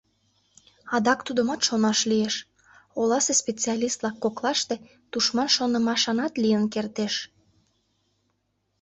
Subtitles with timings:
[0.95, 2.35] Адак тудымат шонаш лиеш:
[2.99, 4.75] оласе специалист-влак коклаште
[5.11, 7.13] тушман шонымашанат лийын кертеш.